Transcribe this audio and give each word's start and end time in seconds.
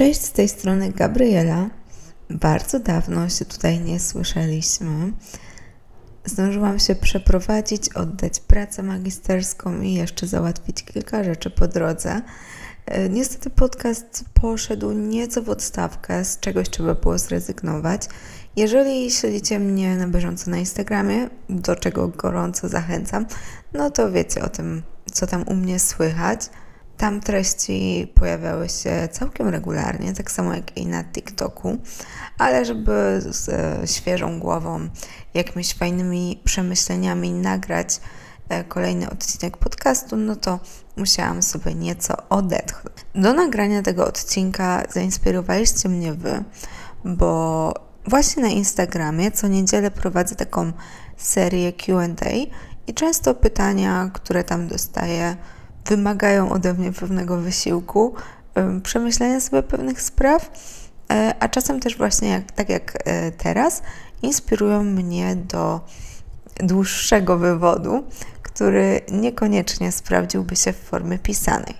Cześć, 0.00 0.22
z 0.22 0.32
tej 0.32 0.48
strony 0.48 0.92
Gabriela. 0.92 1.70
Bardzo 2.30 2.78
dawno 2.78 3.28
się 3.28 3.44
tutaj 3.44 3.80
nie 3.80 4.00
słyszeliśmy. 4.00 5.12
Zdążyłam 6.24 6.78
się 6.78 6.94
przeprowadzić, 6.94 7.88
oddać 7.88 8.40
pracę 8.40 8.82
magisterską 8.82 9.80
i 9.80 9.94
jeszcze 9.94 10.26
załatwić 10.26 10.84
kilka 10.84 11.24
rzeczy 11.24 11.50
po 11.50 11.68
drodze. 11.68 12.22
E, 12.86 13.08
niestety 13.08 13.50
podcast 13.50 14.24
poszedł 14.34 14.92
nieco 14.92 15.42
w 15.42 15.50
odstawkę, 15.50 16.24
z 16.24 16.40
czegoś 16.40 16.70
trzeba 16.70 16.94
było 16.94 17.18
zrezygnować. 17.18 18.02
Jeżeli 18.56 19.10
śledzicie 19.10 19.58
mnie 19.58 19.96
na 19.96 20.06
bieżąco 20.06 20.50
na 20.50 20.56
Instagramie, 20.56 21.28
do 21.48 21.76
czego 21.76 22.08
gorąco 22.08 22.68
zachęcam, 22.68 23.26
no 23.72 23.90
to 23.90 24.12
wiecie 24.12 24.42
o 24.42 24.48
tym, 24.48 24.82
co 25.12 25.26
tam 25.26 25.42
u 25.42 25.54
mnie 25.54 25.78
słychać. 25.78 26.40
Tam 27.00 27.20
treści 27.20 28.12
pojawiały 28.14 28.68
się 28.68 29.08
całkiem 29.12 29.48
regularnie, 29.48 30.12
tak 30.12 30.30
samo 30.30 30.54
jak 30.54 30.76
i 30.76 30.86
na 30.86 31.04
TikToku, 31.04 31.78
ale 32.38 32.64
żeby 32.64 33.22
z 33.28 33.48
e, 33.48 33.86
świeżą 33.86 34.40
głową, 34.40 34.88
jakimiś 35.34 35.74
fajnymi 35.74 36.40
przemyśleniami 36.44 37.32
nagrać 37.32 38.00
e, 38.48 38.64
kolejny 38.64 39.10
odcinek 39.10 39.56
podcastu, 39.56 40.16
no 40.16 40.36
to 40.36 40.60
musiałam 40.96 41.42
sobie 41.42 41.74
nieco 41.74 42.14
odetchnąć. 42.28 42.96
Do 43.14 43.32
nagrania 43.32 43.82
tego 43.82 44.06
odcinka 44.06 44.82
zainspirowaliście 44.90 45.88
mnie 45.88 46.12
Wy, 46.12 46.44
bo 47.04 47.74
właśnie 48.06 48.42
na 48.42 48.48
Instagramie 48.48 49.30
co 49.30 49.48
niedzielę 49.48 49.90
prowadzę 49.90 50.34
taką 50.34 50.72
serię 51.16 51.72
QA 51.72 52.06
i 52.86 52.94
często 52.94 53.34
pytania, 53.34 54.10
które 54.14 54.44
tam 54.44 54.68
dostaję, 54.68 55.36
wymagają 55.86 56.52
ode 56.52 56.74
mnie 56.74 56.92
pewnego 56.92 57.36
wysiłku, 57.36 58.14
przemyślenia 58.82 59.40
sobie 59.40 59.62
pewnych 59.62 60.02
spraw, 60.02 60.50
e, 61.12 61.34
a 61.40 61.48
czasem 61.48 61.80
też 61.80 61.96
właśnie 61.96 62.28
jak, 62.28 62.52
tak 62.52 62.68
jak 62.68 62.98
e, 63.04 63.32
teraz, 63.32 63.82
inspirują 64.22 64.84
mnie 64.84 65.36
do 65.36 65.80
dłuższego 66.56 67.38
wywodu, 67.38 68.04
który 68.42 69.00
niekoniecznie 69.12 69.92
sprawdziłby 69.92 70.56
się 70.56 70.72
w 70.72 70.76
formie 70.76 71.18
pisanej. 71.18 71.74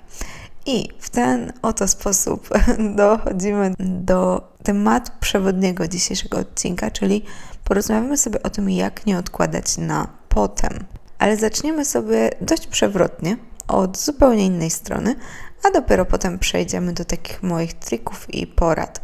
I 0.67 0.89
w 0.99 1.11
ten 1.11 1.53
oto 1.63 1.89
sposób 1.89 2.49
dochodzimy 2.97 3.75
do 3.79 4.51
tematu 4.63 5.13
przewodniego 5.21 5.89
dzisiejszego 5.89 6.39
odcinka, 6.39 6.91
czyli 6.91 7.25
porozmawiamy 7.65 8.17
sobie 8.17 8.43
o 8.43 8.51
tym, 8.51 8.71
jak 8.71 9.07
nie 9.07 9.19
odkładać 9.19 9.79
na 9.79 10.09
potem. 10.29 10.85
Ale 11.19 11.37
zaczniemy 11.37 11.85
sobie 11.85 12.31
dość 12.41 12.67
przewrotnie, 12.67 13.37
od 13.71 13.99
zupełnie 13.99 14.47
innej 14.47 14.71
strony, 14.71 15.17
a 15.63 15.71
dopiero 15.71 16.05
potem 16.05 16.39
przejdziemy 16.39 16.93
do 16.93 17.05
takich 17.05 17.43
moich 17.43 17.75
trików 17.75 18.35
i 18.35 18.47
porad, 18.47 19.01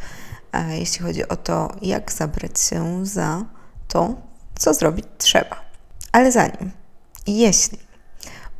jeśli 0.68 1.04
chodzi 1.04 1.28
o 1.28 1.36
to, 1.36 1.72
jak 1.82 2.12
zabrać 2.12 2.60
się 2.60 3.06
za 3.06 3.44
to, 3.88 4.14
co 4.58 4.74
zrobić 4.74 5.06
trzeba. 5.18 5.64
Ale 6.12 6.32
zanim, 6.32 6.70
jeśli 7.26 7.78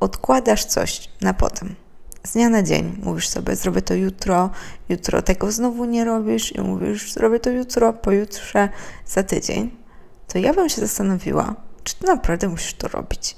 odkładasz 0.01 0.65
coś 0.65 1.09
na 1.21 1.35
potem, 1.35 1.75
z 2.25 2.33
dnia 2.33 2.49
na 2.49 2.63
dzień 2.63 2.99
mówisz 3.03 3.29
sobie, 3.29 3.57
zrobię 3.57 3.83
to 3.83 3.95
jutro, 3.95 4.51
jutro 4.89 5.23
tego 5.23 5.53
znowu 5.53 5.85
nie 5.85 6.05
robisz 6.05 6.53
i 6.53 6.61
mówisz, 6.61 7.13
zrobię 7.13 7.41
to 7.41 7.51
jutro, 7.51 7.93
pojutrze, 7.93 8.69
za 9.07 9.23
tydzień, 9.23 9.77
to 10.29 10.39
ja 10.39 10.55
bym 10.55 10.69
się 10.69 10.81
zastanowiła, 10.81 11.55
czy 11.85 11.97
ty 11.97 12.07
naprawdę 12.07 12.49
musisz 12.49 12.75
to 12.75 12.89
robić 12.89 13.37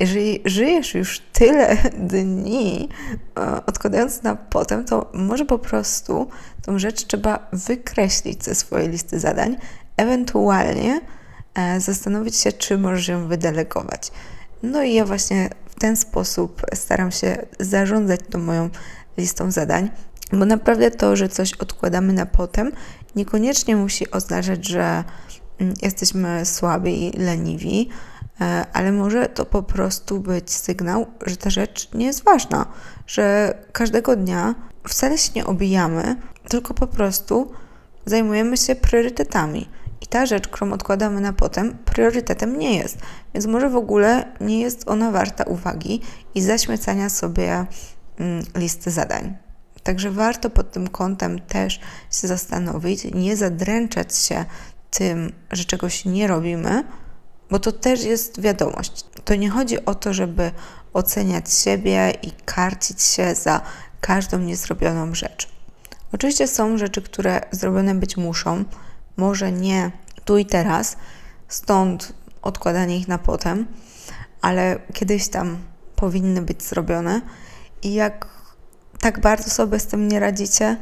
jeżeli 0.00 0.40
żyjesz 0.44 0.94
już 0.94 1.20
tyle 1.32 1.76
dni, 2.12 2.88
e, 3.38 3.66
odkładając 3.66 4.22
na 4.22 4.36
potem, 4.36 4.84
to 4.84 5.10
może 5.14 5.44
po 5.44 5.58
prostu 5.58 6.28
tą 6.62 6.78
rzecz 6.78 7.06
trzeba 7.06 7.48
wykreślić 7.52 8.44
ze 8.44 8.54
swojej 8.54 8.88
listy 8.88 9.20
zadań, 9.20 9.56
ewentualnie 9.96 11.00
e, 11.54 11.80
zastanowić 11.80 12.36
się, 12.36 12.52
czy 12.52 12.78
możesz 12.78 13.08
ją 13.08 13.28
wydelegować. 13.28 14.12
No 14.62 14.82
i 14.82 14.94
ja 14.94 15.04
właśnie 15.04 15.50
w 15.66 15.74
ten 15.74 15.96
sposób 15.96 16.62
staram 16.74 17.10
się 17.12 17.46
zarządzać 17.60 18.20
tą 18.30 18.38
moją 18.38 18.70
listą 19.18 19.50
zadań, 19.50 19.90
bo 20.32 20.44
naprawdę 20.44 20.90
to, 20.90 21.16
że 21.16 21.28
coś 21.28 21.54
odkładamy 21.54 22.12
na 22.12 22.26
potem, 22.26 22.72
niekoniecznie 23.16 23.76
musi 23.76 24.10
oznaczać, 24.10 24.68
że 24.68 25.04
mm, 25.58 25.74
jesteśmy 25.82 26.46
słabi 26.46 27.16
i 27.16 27.18
leniwi, 27.18 27.88
ale 28.72 28.92
może 28.92 29.28
to 29.28 29.44
po 29.44 29.62
prostu 29.62 30.20
być 30.20 30.50
sygnał, 30.50 31.06
że 31.26 31.36
ta 31.36 31.50
rzecz 31.50 31.88
nie 31.94 32.06
jest 32.06 32.24
ważna, 32.24 32.66
że 33.06 33.54
każdego 33.72 34.16
dnia 34.16 34.54
wcale 34.88 35.18
się 35.18 35.30
nie 35.36 35.46
obijamy, 35.46 36.16
tylko 36.48 36.74
po 36.74 36.86
prostu 36.86 37.52
zajmujemy 38.06 38.56
się 38.56 38.74
priorytetami. 38.74 39.68
I 40.00 40.06
ta 40.06 40.26
rzecz, 40.26 40.48
którą 40.48 40.72
odkładamy 40.72 41.20
na 41.20 41.32
potem, 41.32 41.78
priorytetem 41.84 42.58
nie 42.58 42.76
jest. 42.76 42.98
Więc 43.34 43.46
może 43.46 43.70
w 43.70 43.76
ogóle 43.76 44.32
nie 44.40 44.60
jest 44.60 44.88
ona 44.88 45.10
warta 45.10 45.44
uwagi 45.44 46.00
i 46.34 46.42
zaśmiecania 46.42 47.08
sobie 47.08 47.66
mm, 48.18 48.44
listy 48.56 48.90
zadań. 48.90 49.36
Także 49.82 50.10
warto 50.10 50.50
pod 50.50 50.72
tym 50.72 50.88
kątem 50.88 51.38
też 51.38 51.80
się 52.10 52.28
zastanowić, 52.28 53.04
nie 53.14 53.36
zadręczać 53.36 54.16
się 54.16 54.44
tym, 54.90 55.32
że 55.50 55.64
czegoś 55.64 56.04
nie 56.04 56.26
robimy, 56.26 56.84
bo 57.50 57.58
to 57.58 57.72
też 57.72 58.04
jest 58.04 58.40
wiadomość. 58.40 59.04
To 59.24 59.34
nie 59.34 59.50
chodzi 59.50 59.84
o 59.84 59.94
to, 59.94 60.14
żeby 60.14 60.50
oceniać 60.92 61.54
siebie 61.54 62.12
i 62.22 62.32
karcić 62.44 63.02
się 63.02 63.34
za 63.34 63.60
każdą 64.00 64.38
niezrobioną 64.38 65.14
rzecz. 65.14 65.48
Oczywiście 66.12 66.48
są 66.48 66.78
rzeczy, 66.78 67.02
które 67.02 67.40
zrobione 67.50 67.94
być 67.94 68.16
muszą, 68.16 68.64
może 69.16 69.52
nie 69.52 69.90
tu 70.24 70.38
i 70.38 70.46
teraz, 70.46 70.96
stąd 71.48 72.12
odkładanie 72.42 72.98
ich 72.98 73.08
na 73.08 73.18
potem, 73.18 73.66
ale 74.40 74.78
kiedyś 74.92 75.28
tam 75.28 75.58
powinny 75.96 76.42
być 76.42 76.62
zrobione. 76.62 77.20
I 77.82 77.94
jak 77.94 78.28
tak 79.00 79.20
bardzo 79.20 79.50
sobie 79.50 79.78
z 79.78 79.86
tym 79.86 80.08
nie 80.08 80.20
radzicie, 80.20 80.76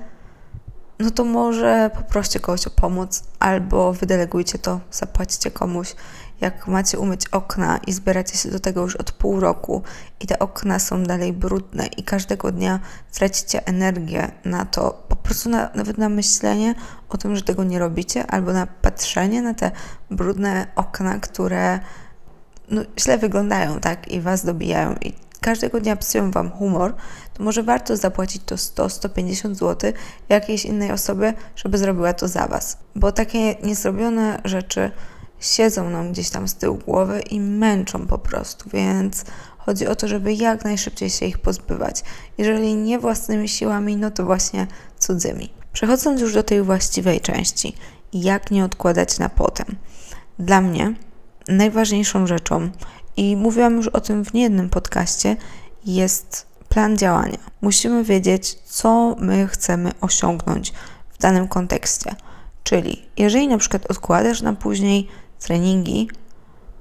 no 0.98 1.10
to 1.10 1.24
może 1.24 1.90
poproście 1.94 2.40
kogoś 2.40 2.66
o 2.66 2.70
pomoc 2.70 3.22
albo 3.38 3.92
wydelegujcie 3.92 4.58
to, 4.58 4.80
zapłacicie 4.90 5.50
komuś 5.50 5.94
jak 6.41 6.66
macie 6.66 6.99
umyć 6.99 7.28
okna 7.28 7.78
i 7.87 7.93
zbieracie 7.93 8.37
się 8.38 8.50
do 8.50 8.60
tego 8.60 8.81
już 8.81 8.97
od 8.97 9.12
pół 9.12 9.41
roku 9.41 9.82
i 10.21 10.26
te 10.26 10.38
okna 10.38 10.78
są 10.78 11.03
dalej 11.03 11.32
brudne 11.32 11.87
i 11.87 12.03
każdego 12.03 12.53
dnia 12.53 12.81
tracicie 13.12 13.66
energię 13.66 14.31
na 14.44 14.65
to, 14.65 15.04
po 15.09 15.16
prostu 15.16 15.48
na, 15.50 15.71
nawet 15.75 15.98
na 15.98 16.09
myślenie 16.09 16.75
o 17.09 17.19
tym, 17.19 17.37
że 17.37 17.43
tego 17.43 17.65
nie 17.65 17.78
robicie, 17.78 18.27
albo 18.27 18.53
na 18.53 18.66
patrzenie 18.66 19.43
na 19.43 19.54
te 19.54 19.71
brudne 20.10 20.66
okna, 20.77 21.19
które 21.19 21.81
no, 22.71 22.82
źle 22.98 23.19
wyglądają, 23.19 23.81
tak, 23.81 24.09
i 24.09 24.21
was 24.21 24.44
dobijają 24.44 24.94
i 24.94 25.12
każdego 25.41 25.81
dnia 25.81 25.97
psują 25.97 26.31
wam 26.31 26.50
humor, 26.50 26.94
to 27.34 27.43
może 27.44 27.62
warto 27.62 27.97
zapłacić 27.97 28.43
to 28.47 28.54
100-150 28.54 29.54
zł 29.54 29.93
jakiejś 30.28 30.65
innej 30.65 30.93
osobie, 30.93 31.34
żeby 31.56 31.78
zrobiła 31.78 32.12
to 32.12 32.28
za 32.28 32.47
was. 32.47 32.78
Bo 32.94 33.12
takie 33.12 33.54
niezrobione 33.54 34.41
rzeczy 34.44 34.91
siedzą 35.41 35.91
nam 35.91 36.12
gdzieś 36.12 36.31
tam 36.31 36.49
z 36.49 36.54
tyłu 36.54 36.78
głowy 36.87 37.21
i 37.21 37.41
męczą 37.41 38.06
po 38.06 38.19
prostu, 38.19 38.71
więc 38.71 39.25
chodzi 39.59 39.87
o 39.87 39.97
to, 39.97 40.09
żeby 40.09 40.32
jak 40.32 40.65
najszybciej 40.65 41.10
się 41.10 41.26
ich 41.26 41.38
pozbywać. 41.38 42.03
Jeżeli 42.38 42.75
nie 42.75 42.99
własnymi 42.99 43.48
siłami, 43.48 43.97
no 43.97 44.10
to 44.10 44.25
właśnie 44.25 44.66
cudzymi. 44.98 45.50
Przechodząc 45.72 46.21
już 46.21 46.34
do 46.34 46.43
tej 46.43 46.62
właściwej 46.62 47.21
części, 47.21 47.75
jak 48.12 48.50
nie 48.50 48.65
odkładać 48.65 49.19
na 49.19 49.28
potem. 49.28 49.66
Dla 50.38 50.60
mnie 50.60 50.94
najważniejszą 51.48 52.27
rzeczą, 52.27 52.71
i 53.19 53.37
mówiłam 53.37 53.77
już 53.77 53.88
o 53.88 54.00
tym 54.00 54.25
w 54.25 54.34
niejednym 54.34 54.71
podcaście, 54.71 55.37
jest 55.87 56.47
plan 56.68 56.98
działania. 56.98 57.39
Musimy 57.60 58.04
wiedzieć, 58.04 58.59
co 58.65 59.16
my 59.18 59.47
chcemy 59.47 59.92
osiągnąć 60.01 60.72
w 61.10 61.18
danym 61.18 61.48
kontekście. 61.48 62.15
Czyli 62.62 63.09
jeżeli 63.16 63.48
na 63.48 63.59
przykład 63.59 63.91
odkładasz 63.91 64.42
na 64.42 64.53
później 64.53 65.09
treningi, 65.38 66.10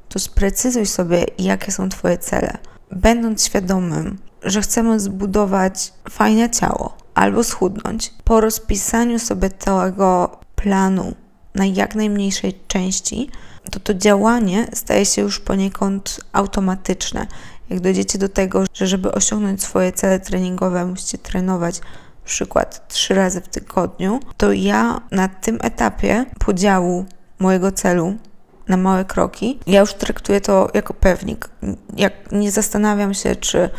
to 0.09 0.19
sprecyzuj 0.19 0.85
sobie, 0.85 1.25
jakie 1.37 1.71
są 1.71 1.89
Twoje 1.89 2.17
cele. 2.17 2.57
Będąc 2.91 3.45
świadomym, 3.45 4.17
że 4.43 4.61
chcemy 4.61 4.99
zbudować 4.99 5.93
fajne 6.09 6.49
ciało 6.49 6.97
albo 7.15 7.43
schudnąć, 7.43 8.13
po 8.23 8.41
rozpisaniu 8.41 9.19
sobie 9.19 9.49
całego 9.49 10.37
planu 10.55 11.13
na 11.55 11.65
jak 11.65 11.95
najmniejszej 11.95 12.59
części, 12.67 13.29
to 13.71 13.79
to 13.79 13.93
działanie 13.93 14.67
staje 14.73 15.05
się 15.05 15.21
już 15.21 15.39
poniekąd 15.39 16.19
automatyczne. 16.33 17.27
Jak 17.69 17.79
dojdziecie 17.79 18.17
do 18.17 18.29
tego, 18.29 18.63
że 18.73 18.87
żeby 18.87 19.11
osiągnąć 19.11 19.63
swoje 19.63 19.91
cele 19.91 20.19
treningowe, 20.19 20.85
musicie 20.85 21.17
trenować 21.17 21.81
przykład 22.25 22.87
trzy 22.87 23.13
razy 23.13 23.41
w 23.41 23.47
tygodniu, 23.47 24.19
to 24.37 24.53
ja 24.53 25.01
na 25.11 25.27
tym 25.27 25.57
etapie 25.61 26.25
podziału 26.39 27.05
mojego 27.39 27.71
celu 27.71 28.15
na 28.67 28.77
małe 28.77 29.05
kroki, 29.05 29.59
ja 29.67 29.79
już 29.79 29.93
traktuję 29.93 30.41
to 30.41 30.69
jako 30.73 30.93
pewnik. 30.93 31.49
Jak 31.97 32.31
nie 32.31 32.51
zastanawiam 32.51 33.13
się, 33.13 33.35
czy 33.35 33.69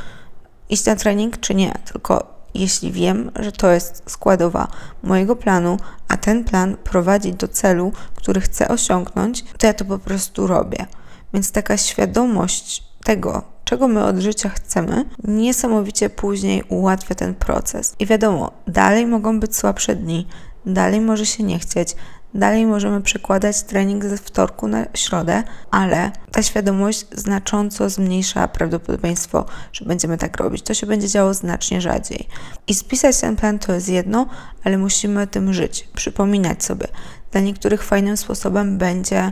iść 0.70 0.86
na 0.86 0.96
trening, 0.96 1.40
czy 1.40 1.54
nie, 1.54 1.74
tylko 1.92 2.38
jeśli 2.54 2.92
wiem, 2.92 3.30
że 3.36 3.52
to 3.52 3.70
jest 3.70 4.02
składowa 4.06 4.68
mojego 5.02 5.36
planu, 5.36 5.76
a 6.08 6.16
ten 6.16 6.44
plan 6.44 6.76
prowadzi 6.76 7.32
do 7.32 7.48
celu, 7.48 7.92
który 8.14 8.40
chcę 8.40 8.68
osiągnąć, 8.68 9.44
to 9.58 9.66
ja 9.66 9.74
to 9.74 9.84
po 9.84 9.98
prostu 9.98 10.46
robię. 10.46 10.86
Więc 11.34 11.52
taka 11.52 11.76
świadomość 11.76 12.82
tego, 13.04 13.42
czego 13.64 13.88
my 13.88 14.04
od 14.04 14.18
życia 14.18 14.48
chcemy, 14.48 15.04
niesamowicie 15.24 16.10
później 16.10 16.62
ułatwia 16.68 17.14
ten 17.14 17.34
proces. 17.34 17.94
I 17.98 18.06
wiadomo, 18.06 18.52
dalej 18.66 19.06
mogą 19.06 19.40
być 19.40 19.56
słabsze 19.56 19.96
dni, 19.96 20.26
dalej 20.66 21.00
może 21.00 21.26
się 21.26 21.42
nie 21.42 21.58
chcieć, 21.58 21.96
Dalej 22.34 22.66
możemy 22.66 23.00
przekładać 23.00 23.62
trening 23.62 24.04
ze 24.04 24.16
wtorku 24.16 24.68
na 24.68 24.86
środę, 24.94 25.42
ale 25.70 26.12
ta 26.32 26.42
świadomość 26.42 27.06
znacząco 27.12 27.90
zmniejsza 27.90 28.48
prawdopodobieństwo, 28.48 29.46
że 29.72 29.84
będziemy 29.84 30.18
tak 30.18 30.36
robić. 30.36 30.62
To 30.62 30.74
się 30.74 30.86
będzie 30.86 31.08
działo 31.08 31.34
znacznie 31.34 31.80
rzadziej. 31.80 32.28
I 32.66 32.74
spisać 32.74 33.20
ten 33.20 33.36
plan 33.36 33.58
to 33.58 33.72
jest 33.72 33.88
jedno, 33.88 34.26
ale 34.64 34.78
musimy 34.78 35.26
tym 35.26 35.54
żyć, 35.54 35.88
przypominać 35.94 36.64
sobie. 36.64 36.86
Dla 37.32 37.40
niektórych 37.40 37.82
fajnym 37.82 38.16
sposobem 38.16 38.78
będzie 38.78 39.30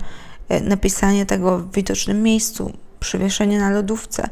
e, 0.49 0.61
napisanie 0.61 1.26
tego 1.26 1.58
w 1.58 1.72
widocznym 1.72 2.22
miejscu, 2.22 2.72
przywieszenie 3.00 3.61
na 3.61 3.70
lodówce, 3.70 4.22
e, 4.22 4.29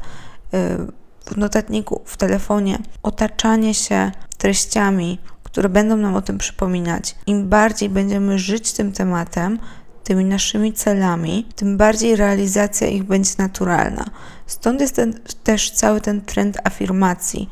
w 1.25 1.37
notatniku, 1.37 2.01
w 2.05 2.17
telefonie, 2.17 2.79
otaczanie 3.03 3.73
się 3.73 4.11
treściami, 4.37 5.19
które 5.55 5.69
będą 5.69 5.97
nam 5.97 6.15
o 6.15 6.21
tym 6.21 6.37
przypominać. 6.37 7.15
Im 7.27 7.49
bardziej 7.49 7.89
będziemy 7.89 8.39
żyć 8.39 8.73
tym 8.73 8.91
tematem, 8.91 9.59
tymi 10.03 10.25
naszymi 10.25 10.73
celami, 10.73 11.47
tym 11.55 11.77
bardziej 11.77 12.15
realizacja 12.15 12.87
ich 12.87 13.03
będzie 13.03 13.31
naturalna. 13.37 14.05
Stąd 14.47 14.81
jest 14.81 14.95
ten, 14.95 15.19
też 15.43 15.71
cały 15.71 16.01
ten 16.01 16.21
trend 16.21 16.57
afirmacji, 16.63 17.49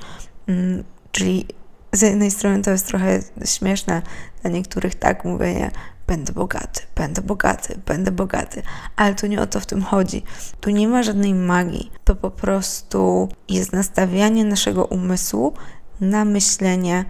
mm, 0.47 0.83
czyli 1.11 1.45
z 1.91 2.01
jednej 2.01 2.31
strony 2.31 2.61
to 2.61 2.71
jest 2.71 2.87
trochę 2.87 3.19
śmieszne 3.45 4.01
dla 4.41 4.51
niektórych 4.51 4.95
tak 4.95 5.25
mówienie 5.25 5.71
będę 6.07 6.33
bogaty, 6.33 6.81
będę 6.95 7.21
bogaty, 7.21 7.79
będę 7.85 8.11
bogaty, 8.11 8.63
ale 8.95 9.15
tu 9.15 9.27
nie 9.27 9.41
o 9.41 9.47
to 9.47 9.59
w 9.59 9.65
tym 9.65 9.81
chodzi. 9.81 10.23
Tu 10.61 10.69
nie 10.69 10.87
ma 10.87 11.03
żadnej 11.03 11.33
magii. 11.33 11.91
To 12.03 12.15
po 12.15 12.31
prostu 12.31 13.29
jest 13.49 13.73
nastawianie 13.73 14.45
naszego 14.45 14.85
umysłu 14.85 15.53
na 16.01 16.25
myślenie 16.25 17.05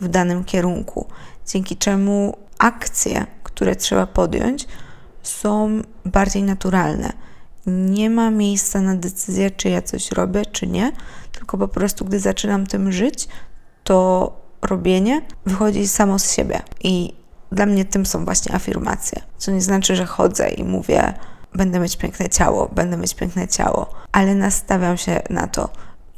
w 0.00 0.08
danym 0.08 0.44
kierunku, 0.44 1.06
dzięki 1.46 1.76
czemu 1.76 2.36
akcje, 2.58 3.26
które 3.42 3.76
trzeba 3.76 4.06
podjąć, 4.06 4.66
są 5.22 5.82
bardziej 6.04 6.42
naturalne. 6.42 7.12
Nie 7.66 8.10
ma 8.10 8.30
miejsca 8.30 8.80
na 8.80 8.94
decyzję, 8.94 9.50
czy 9.50 9.68
ja 9.68 9.82
coś 9.82 10.12
robię, 10.12 10.46
czy 10.46 10.66
nie, 10.66 10.92
tylko 11.32 11.58
po 11.58 11.68
prostu, 11.68 12.04
gdy 12.04 12.20
zaczynam 12.20 12.66
tym 12.66 12.92
żyć, 12.92 13.28
to 13.84 14.32
robienie 14.62 15.22
wychodzi 15.46 15.88
samo 15.88 16.18
z 16.18 16.32
siebie. 16.32 16.62
I 16.80 17.14
dla 17.52 17.66
mnie 17.66 17.84
tym 17.84 18.06
są 18.06 18.24
właśnie 18.24 18.54
afirmacje. 18.54 19.22
Co 19.38 19.50
nie 19.50 19.60
znaczy, 19.60 19.96
że 19.96 20.06
chodzę 20.06 20.48
i 20.48 20.64
mówię, 20.64 21.14
będę 21.54 21.78
mieć 21.78 21.96
piękne 21.96 22.28
ciało, 22.28 22.68
będę 22.68 22.96
mieć 22.96 23.14
piękne 23.14 23.48
ciało, 23.48 23.90
ale 24.12 24.34
nastawiam 24.34 24.96
się 24.96 25.22
na 25.30 25.46
to. 25.46 25.68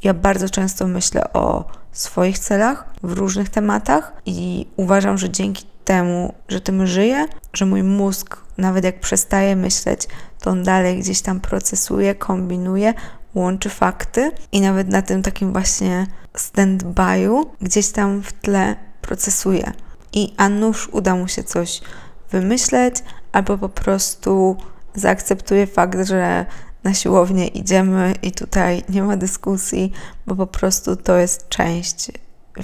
Ja 0.03 0.13
bardzo 0.13 0.49
często 0.49 0.87
myślę 0.87 1.33
o 1.33 1.65
swoich 1.91 2.39
celach 2.39 2.85
w 3.03 3.13
różnych 3.13 3.49
tematach 3.49 4.13
i 4.25 4.67
uważam, 4.75 5.17
że 5.17 5.29
dzięki 5.29 5.65
temu, 5.85 6.33
że 6.49 6.61
tym 6.61 6.87
żyję, 6.87 7.25
że 7.53 7.65
mój 7.65 7.83
mózg, 7.83 8.37
nawet 8.57 8.83
jak 8.83 8.99
przestaje 8.99 9.55
myśleć, 9.55 10.07
to 10.39 10.49
on 10.49 10.63
dalej 10.63 10.99
gdzieś 10.99 11.21
tam 11.21 11.39
procesuje, 11.39 12.15
kombinuje, 12.15 12.93
łączy 13.35 13.69
fakty 13.69 14.31
i 14.51 14.61
nawet 14.61 14.87
na 14.87 15.01
tym 15.01 15.21
takim 15.21 15.51
właśnie 15.51 16.07
stand-by'u 16.33 17.45
gdzieś 17.61 17.89
tam 17.89 18.21
w 18.21 18.33
tle 18.33 18.75
procesuje. 19.01 19.71
I 20.13 20.33
a 20.37 20.49
nuż 20.49 20.89
uda 20.91 21.15
mu 21.15 21.27
się 21.27 21.43
coś 21.43 21.81
wymyśleć, 22.31 22.95
albo 23.31 23.57
po 23.57 23.69
prostu 23.69 24.57
zaakceptuje 24.95 25.67
fakt, 25.67 26.07
że 26.07 26.45
na 26.83 26.93
siłownię 26.93 27.47
idziemy 27.47 28.13
i 28.21 28.31
tutaj 28.31 28.83
nie 28.89 29.03
ma 29.03 29.17
dyskusji, 29.17 29.91
bo 30.27 30.35
po 30.35 30.47
prostu 30.47 30.95
to 30.95 31.17
jest 31.17 31.49
część 31.49 32.11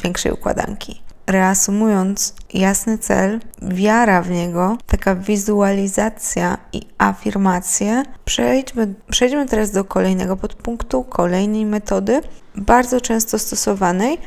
większej 0.03 0.31
układanki. 0.31 1.01
Reasumując, 1.27 2.33
jasny 2.53 2.97
cel, 2.97 3.39
wiara 3.61 4.21
w 4.21 4.29
niego, 4.29 4.77
taka 4.87 5.15
wizualizacja 5.15 6.57
i 6.73 6.81
afirmacje. 6.97 8.03
Przejdźmy, 8.25 8.93
przejdźmy 9.11 9.45
teraz 9.45 9.71
do 9.71 9.83
kolejnego 9.83 10.37
podpunktu, 10.37 11.03
kolejnej 11.03 11.65
metody, 11.65 12.21
bardzo 12.55 13.01
często 13.01 13.39
stosowanej. 13.39 14.17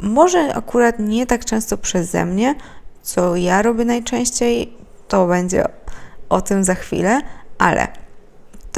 Może 0.00 0.54
akurat 0.54 0.98
nie 0.98 1.26
tak 1.26 1.44
często 1.44 1.78
przeze 1.78 2.24
mnie, 2.24 2.54
co 3.02 3.36
ja 3.36 3.62
robię 3.62 3.84
najczęściej, 3.84 4.72
to 5.08 5.26
będzie 5.26 5.64
o 6.28 6.40
tym 6.40 6.64
za 6.64 6.74
chwilę, 6.74 7.20
ale 7.58 7.88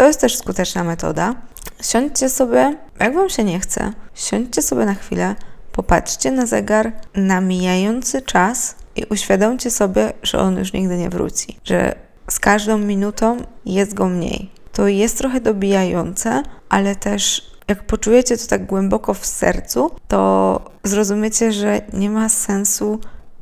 to 0.00 0.06
jest 0.06 0.20
też 0.20 0.36
skuteczna 0.36 0.84
metoda. 0.84 1.34
Siądźcie 1.82 2.28
sobie, 2.28 2.76
jak 3.00 3.14
Wam 3.14 3.30
się 3.30 3.44
nie 3.44 3.60
chce, 3.60 3.92
siądźcie 4.14 4.62
sobie 4.62 4.84
na 4.84 4.94
chwilę, 4.94 5.34
popatrzcie 5.72 6.30
na 6.30 6.46
zegar 6.46 6.92
na 7.14 7.40
mijający 7.40 8.22
czas 8.22 8.74
i 8.96 9.04
uświadomcie 9.04 9.70
sobie, 9.70 10.12
że 10.22 10.38
on 10.38 10.58
już 10.58 10.72
nigdy 10.72 10.96
nie 10.96 11.10
wróci, 11.10 11.58
że 11.64 11.94
z 12.30 12.38
każdą 12.38 12.78
minutą 12.78 13.36
jest 13.66 13.94
go 13.94 14.06
mniej. 14.06 14.50
To 14.72 14.88
jest 14.88 15.18
trochę 15.18 15.40
dobijające, 15.40 16.42
ale 16.68 16.96
też 16.96 17.50
jak 17.68 17.86
poczujecie 17.86 18.36
to 18.36 18.46
tak 18.46 18.66
głęboko 18.66 19.14
w 19.14 19.26
sercu, 19.26 19.90
to 20.08 20.60
zrozumiecie, 20.84 21.52
że 21.52 21.80
nie 21.92 22.10
ma 22.10 22.28
sensu 22.28 23.00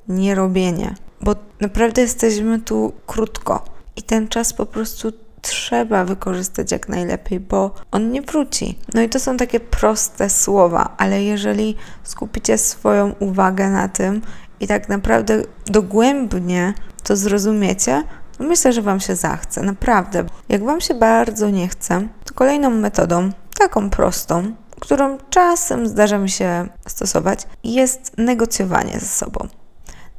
nierobienie, 0.08 0.94
bo 1.20 1.34
naprawdę 1.60 2.02
jesteśmy 2.02 2.60
tu 2.60 2.92
krótko 3.06 3.64
i 3.96 4.02
ten 4.02 4.28
czas 4.28 4.52
po 4.52 4.66
prostu 4.66 5.12
trzeba 5.48 6.04
wykorzystać 6.04 6.72
jak 6.72 6.88
najlepiej, 6.88 7.40
bo 7.40 7.74
on 7.90 8.10
nie 8.10 8.22
wróci. 8.22 8.78
No 8.94 9.02
i 9.02 9.08
to 9.08 9.20
są 9.20 9.36
takie 9.36 9.60
proste 9.60 10.30
słowa, 10.30 10.94
ale 10.98 11.22
jeżeli 11.22 11.76
skupicie 12.02 12.58
swoją 12.58 13.14
uwagę 13.18 13.70
na 13.70 13.88
tym 13.88 14.22
i 14.60 14.66
tak 14.66 14.88
naprawdę 14.88 15.42
dogłębnie 15.66 16.74
to 17.02 17.16
zrozumiecie, 17.16 18.04
to 18.38 18.44
myślę, 18.44 18.72
że 18.72 18.82
Wam 18.82 19.00
się 19.00 19.16
zachce. 19.16 19.62
Naprawdę. 19.62 20.24
Jak 20.48 20.64
Wam 20.64 20.80
się 20.80 20.94
bardzo 20.94 21.50
nie 21.50 21.68
chce, 21.68 22.08
to 22.24 22.34
kolejną 22.34 22.70
metodą, 22.70 23.30
taką 23.58 23.90
prostą, 23.90 24.54
którą 24.80 25.18
czasem 25.30 25.88
zdarza 25.88 26.18
mi 26.18 26.30
się 26.30 26.68
stosować, 26.86 27.40
jest 27.64 28.18
negocjowanie 28.18 29.00
ze 29.00 29.06
sobą. 29.06 29.48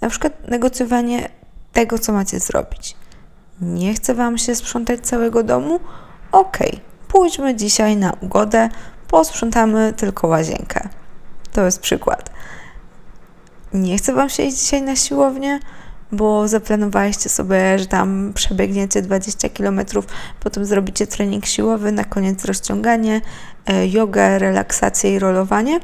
Na 0.01 0.09
przykład 0.09 0.47
negocjowanie 0.47 1.29
tego, 1.73 1.99
co 1.99 2.13
macie 2.13 2.39
zrobić. 2.39 2.95
Nie 3.61 3.93
chce 3.93 4.13
Wam 4.13 4.37
się 4.37 4.55
sprzątać 4.55 4.99
całego 4.99 5.43
domu? 5.43 5.79
Okej, 6.31 6.79
pójdźmy 7.07 7.55
dzisiaj 7.55 7.97
na 7.97 8.13
ugodę, 8.21 8.69
posprzątamy 9.07 9.93
tylko 9.97 10.27
łazienkę. 10.27 10.89
To 11.51 11.65
jest 11.65 11.79
przykład. 11.79 12.29
Nie 13.73 13.97
chce 13.97 14.13
Wam 14.13 14.29
się 14.29 14.43
iść 14.43 14.57
dzisiaj 14.57 14.81
na 14.81 14.95
siłownię, 14.95 15.59
bo 16.11 16.47
zaplanowaliście 16.47 17.29
sobie, 17.29 17.79
że 17.79 17.85
tam 17.85 18.31
przebiegniecie 18.35 19.01
20 19.01 19.49
km, 19.49 19.81
potem 20.39 20.65
zrobicie 20.65 21.07
trening 21.07 21.45
siłowy, 21.45 21.91
na 21.91 22.03
koniec 22.03 22.45
rozciąganie, 22.45 23.21
e, 23.67 23.87
jogę, 23.87 24.39
relaksację 24.39 25.15
i 25.15 25.19
rolowanie. 25.19 25.79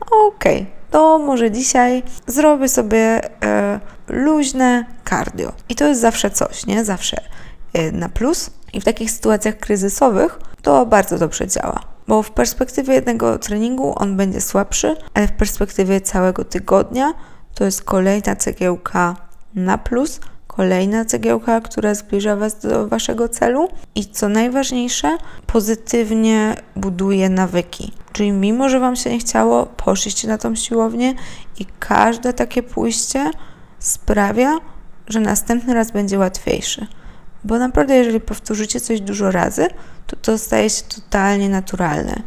Okej, 0.00 0.62
okay 0.62 0.77
to 0.90 1.18
może 1.18 1.50
dzisiaj 1.50 2.02
zrobię 2.26 2.68
sobie 2.68 3.20
e, 3.44 3.80
luźne 4.08 4.84
cardio. 5.08 5.52
I 5.68 5.74
to 5.74 5.84
jest 5.86 6.00
zawsze 6.00 6.30
coś, 6.30 6.66
nie? 6.66 6.84
Zawsze 6.84 7.20
e, 7.72 7.92
na 7.92 8.08
plus. 8.08 8.50
I 8.72 8.80
w 8.80 8.84
takich 8.84 9.10
sytuacjach 9.10 9.58
kryzysowych 9.58 10.38
to 10.62 10.86
bardzo 10.86 11.18
dobrze 11.18 11.46
działa. 11.46 11.80
Bo 12.08 12.22
w 12.22 12.30
perspektywie 12.30 12.94
jednego 12.94 13.38
treningu 13.38 13.92
on 13.96 14.16
będzie 14.16 14.40
słabszy, 14.40 14.96
ale 15.14 15.28
w 15.28 15.32
perspektywie 15.32 16.00
całego 16.00 16.44
tygodnia 16.44 17.12
to 17.54 17.64
jest 17.64 17.84
kolejna 17.84 18.36
cegiełka 18.36 19.16
na 19.54 19.78
plus, 19.78 20.20
kolejna 20.58 21.04
cegiełka, 21.04 21.60
która 21.60 21.94
zbliża 21.94 22.36
Was 22.36 22.60
do 22.60 22.88
Waszego 22.88 23.28
celu 23.28 23.68
i 23.94 24.06
co 24.06 24.28
najważniejsze, 24.28 25.18
pozytywnie 25.46 26.54
buduje 26.76 27.28
nawyki. 27.28 27.92
Czyli 28.12 28.32
mimo, 28.32 28.68
że 28.68 28.80
Wam 28.80 28.96
się 28.96 29.10
nie 29.10 29.18
chciało, 29.18 29.66
poszliście 29.66 30.28
na 30.28 30.38
tą 30.38 30.54
siłownię 30.54 31.14
i 31.58 31.66
każde 31.78 32.32
takie 32.32 32.62
pójście 32.62 33.30
sprawia, 33.78 34.58
że 35.08 35.20
następny 35.20 35.74
raz 35.74 35.90
będzie 35.90 36.18
łatwiejszy. 36.18 36.86
Bo 37.44 37.58
naprawdę, 37.58 37.96
jeżeli 37.96 38.20
powtórzycie 38.20 38.80
coś 38.80 39.00
dużo 39.00 39.30
razy, 39.30 39.66
to 40.06 40.16
to 40.16 40.38
staje 40.38 40.70
się 40.70 40.82
totalnie 40.82 41.48
naturalne. 41.48 42.22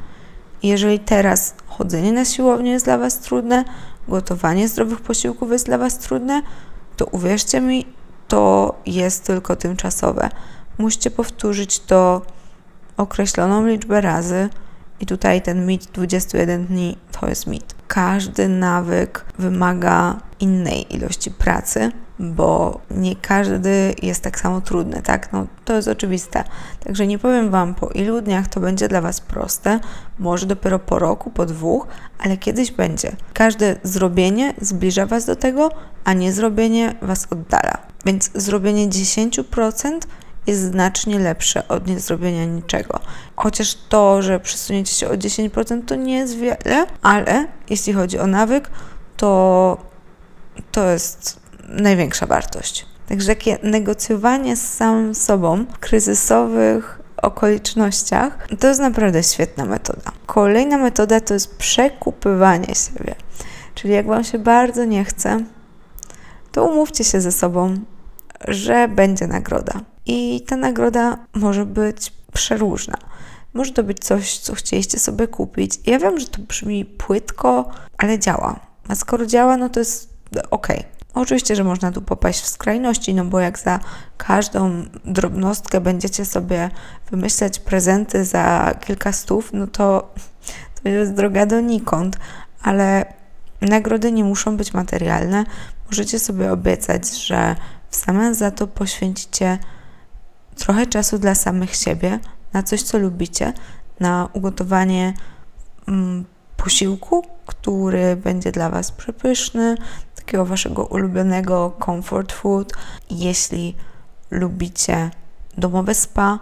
jeżeli 0.64 1.00
teraz 1.00 1.56
chodzenie 1.68 2.12
na 2.12 2.26
siłownię 2.26 2.72
jest 2.72 2.86
dla 2.86 2.98
Was 2.98 3.20
trudne, 3.20 3.66
gotowanie 4.08 4.68
zdrowych 4.68 5.02
posiłków 5.02 5.52
jest 5.52 5.66
dla 5.66 5.78
Was 5.78 5.98
trudne, 5.98 6.42
to 6.98 7.06
uwierzcie 7.06 7.62
mi, 7.62 7.86
to 8.32 8.76
jest 8.86 9.26
tylko 9.26 9.56
tymczasowe. 9.56 10.30
Musicie 10.78 11.12
powtórzyć 11.12 11.80
to 11.80 12.22
określoną 12.98 13.68
liczbę 13.68 14.02
razy 14.02 14.50
I 15.00 15.06
tutaj 15.06 15.42
ten 15.42 15.66
mit 15.66 15.86
21 15.86 16.66
dni 16.66 16.98
to 17.20 17.28
jest 17.28 17.48
mit. 17.48 17.76
Każdy 17.88 18.50
nawyk 18.50 19.26
wymaga 19.40 20.20
innej 20.40 20.96
ilości 20.96 21.32
pracy, 21.32 21.92
bo 22.20 22.82
nie 22.92 23.16
każdy 23.16 23.96
jest 24.02 24.24
tak 24.24 24.40
samo 24.40 24.62
trudny, 24.62 25.02
tak? 25.02 25.34
No 25.34 25.48
to 25.66 25.74
jest 25.74 25.88
oczywiste. 25.88 26.44
Także 26.84 27.08
nie 27.08 27.20
powiem 27.20 27.50
Wam 27.50 27.76
po 27.76 27.88
ilu 27.88 28.22
dniach 28.22 28.48
to 28.48 28.60
będzie 28.60 28.88
dla 28.88 29.02
Was 29.02 29.22
proste, 29.22 29.80
może 30.20 30.46
dopiero 30.46 30.80
po 30.80 31.00
roku, 31.00 31.32
po 31.32 31.46
dwóch, 31.46 31.88
ale 32.20 32.38
kiedyś 32.38 32.72
będzie. 32.72 33.12
Każde 33.34 33.76
zrobienie 33.84 34.54
zbliża 34.62 35.06
Was 35.06 35.26
do 35.26 35.36
tego, 35.36 35.70
a 36.04 36.14
nie 36.14 36.34
zrobienie 36.34 36.96
Was 37.02 37.28
oddala. 37.32 37.91
Więc 38.06 38.32
zrobienie 38.36 38.90
10% 38.90 40.00
jest 40.48 40.62
znacznie 40.62 41.20
lepsze 41.20 41.68
od 41.68 41.88
niezrobienia 41.88 42.46
niczego. 42.46 43.00
Chociaż 43.36 43.78
to, 43.90 44.22
że 44.22 44.40
przesunięcie 44.40 44.94
się 44.94 45.10
o 45.10 45.14
10% 45.14 45.86
to 45.86 45.96
nie 45.96 46.18
jest 46.18 46.38
wiele, 46.38 46.86
ale 47.02 47.48
jeśli 47.70 47.94
chodzi 47.94 48.20
o 48.20 48.28
nawyk, 48.28 48.70
to 49.18 49.78
to 50.72 50.90
jest 50.90 51.40
największa 51.70 52.26
wartość. 52.26 52.86
Także 53.10 53.28
takie 53.28 53.58
negocjowanie 53.64 54.56
z 54.56 54.74
samym 54.74 55.16
sobą 55.16 55.66
w 55.66 55.80
kryzysowych 55.80 57.00
okolicznościach 57.18 58.48
to 58.60 58.68
jest 58.68 58.80
naprawdę 58.80 59.24
świetna 59.24 59.66
metoda. 59.66 60.12
Kolejna 60.26 60.78
metoda 60.78 61.22
to 61.22 61.34
jest 61.34 61.56
przekupywanie 61.56 62.76
siebie. 62.76 63.16
Czyli 63.76 63.94
jak 63.94 64.08
Wam 64.08 64.24
się 64.24 64.40
bardzo 64.40 64.86
nie 64.86 65.06
chce, 65.06 65.44
to 66.52 66.66
umówcie 66.66 67.04
się 67.04 67.22
ze 67.22 67.32
sobą, 67.32 67.78
że 68.48 68.88
będzie 68.88 69.28
nagroda. 69.28 69.82
I 70.06 70.42
ta 70.48 70.56
nagroda 70.56 71.18
może 71.34 71.66
być 71.66 72.14
przeróżna. 72.34 72.98
Może 73.54 73.72
to 73.72 73.84
być 73.84 74.00
coś, 74.00 74.38
co 74.38 74.56
chcieliście 74.56 75.00
sobie 75.00 75.28
kupić. 75.28 75.80
Ja 75.86 76.00
wiem, 76.00 76.20
że 76.20 76.28
to 76.28 76.42
brzmi 76.42 76.86
płytko, 76.86 77.70
ale 77.98 78.20
działa. 78.20 78.60
A 78.88 78.96
skoro 78.96 79.26
działa, 79.26 79.58
no 79.58 79.70
to 79.70 79.80
jest 79.80 80.14
ok. 80.52 80.68
Oczywiście, 81.14 81.56
że 81.56 81.64
można 81.64 81.92
tu 81.92 82.02
popaść 82.02 82.42
w 82.42 82.48
skrajności, 82.48 83.14
no 83.14 83.26
bo 83.26 83.40
jak 83.40 83.60
za 83.60 83.80
każdą 84.18 84.86
drobnostkę 85.06 85.82
będziecie 85.82 86.26
sobie 86.26 86.70
wymyślać 87.12 87.60
prezenty 87.60 88.26
za 88.26 88.76
kilka 88.86 89.12
stów, 89.12 89.50
no 89.54 89.68
to 89.68 90.14
to 90.84 90.90
jest 90.90 91.14
droga 91.14 91.46
donikąd, 91.46 92.18
ale 92.62 93.14
nagrody 93.62 94.12
nie 94.12 94.24
muszą 94.24 94.58
być 94.58 94.74
materialne. 94.74 95.46
Możecie 95.92 96.20
sobie 96.20 96.52
obiecać, 96.52 97.26
że 97.26 97.56
w 97.90 97.96
zamian 97.96 98.36
za 98.36 98.52
to 98.52 98.68
poświęcicie 98.68 99.60
trochę 100.56 100.86
czasu 100.86 101.18
dla 101.20 101.36
samych 101.36 101.76
siebie, 101.76 102.20
na 102.54 102.64
coś, 102.64 102.82
co 102.82 102.98
lubicie, 102.98 103.54
na 104.00 104.30
ugotowanie 104.34 105.14
mm, 105.88 106.26
posiłku, 106.58 107.26
który 107.46 108.16
będzie 108.16 108.52
dla 108.52 108.70
Was 108.70 108.92
przepyszny, 108.92 109.78
takiego 110.16 110.46
Waszego 110.46 110.86
ulubionego 110.86 111.78
comfort 111.86 112.32
food. 112.32 112.74
Jeśli 113.10 113.76
lubicie 114.32 115.12
domowe 115.58 115.96
spa, 115.96 116.40